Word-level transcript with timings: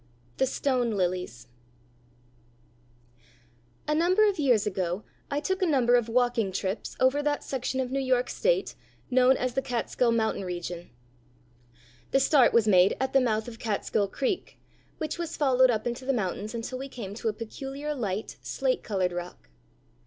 THE 0.37 0.47
STONE 0.47 0.97
LILIES 0.97 1.47
A 3.87 3.93
number 3.93 4.27
of 4.27 4.39
years 4.39 4.65
ago 4.65 5.03
I 5.29 5.39
took 5.39 5.61
a 5.61 5.65
number 5.67 5.93
of 5.93 6.09
walking 6.09 6.51
trips 6.51 6.95
over 6.99 7.21
that 7.21 7.43
section 7.43 7.79
of 7.79 7.91
New 7.91 7.99
York 7.99 8.27
state 8.27 8.73
known 9.11 9.37
as 9.37 9.53
the 9.53 9.61
Catskill 9.61 10.11
Mountain 10.11 10.43
region. 10.43 10.89
The 12.09 12.19
start 12.19 12.51
was 12.51 12.67
made 12.67 12.97
at 12.99 13.13
the 13.13 13.21
mouth 13.21 13.47
of 13.47 13.59
Catskill 13.59 14.07
Creek, 14.07 14.57
which 14.97 15.19
was 15.19 15.37
followed 15.37 15.69
up 15.69 15.85
into 15.85 16.03
the 16.05 16.13
mountains 16.13 16.55
until 16.55 16.79
we 16.79 16.89
came 16.89 17.13
to 17.13 17.29
a 17.29 17.33
peculiar 17.33 17.93
light, 17.93 18.37
slate 18.41 18.81
colored 18.81 19.11
rock. 19.11 19.49